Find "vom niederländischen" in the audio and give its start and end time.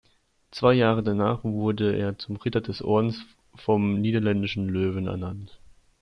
3.53-4.67